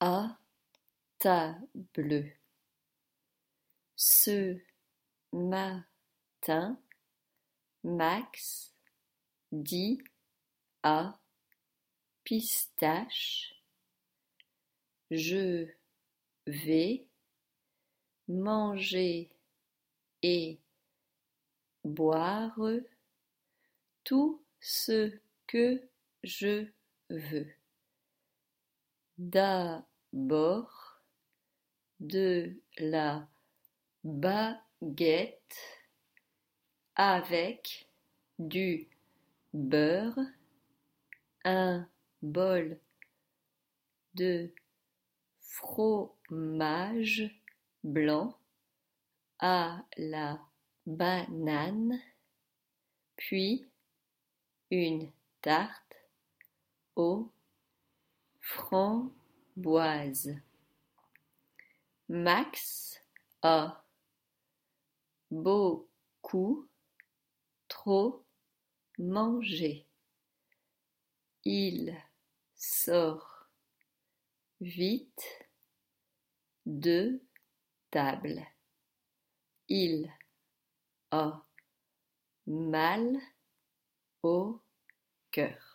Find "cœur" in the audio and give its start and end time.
85.30-85.69